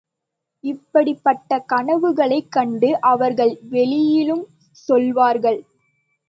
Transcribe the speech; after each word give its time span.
இப்படிப்பட்ட 0.63 1.65
கனவுகளைக் 1.69 2.49
கண்டு 2.49 2.89
அவர்கள் 3.01 3.53
வெளியிலும் 3.69 4.43
சொல்லுவார்கள். 4.87 5.59